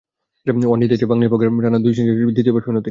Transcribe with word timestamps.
One day 0.67 0.85
ইতিহাসে 0.85 1.09
বাংলাদেশের 1.11 1.31
পক্ষে 1.33 1.47
টানা 1.63 1.79
দুই 1.85 1.93
সেঞ্চুরি 1.97 2.17
করা 2.21 2.25
দ্বিতীয় 2.27 2.53
ব্যাটসম্যানও 2.53 2.73
তিনি। 2.75 2.79